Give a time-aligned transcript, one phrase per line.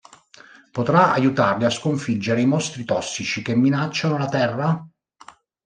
[0.71, 4.89] Potrà aiutarli a sconfiggere i mostri tossici che minacciano la Terra?